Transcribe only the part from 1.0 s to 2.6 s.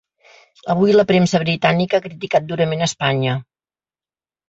premsa britànica ha criticat